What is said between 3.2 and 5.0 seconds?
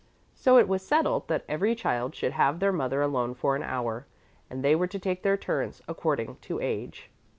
for an hour, and they were to